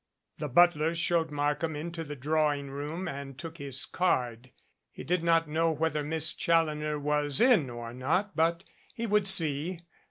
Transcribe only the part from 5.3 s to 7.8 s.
know whether Miss Chal loner was in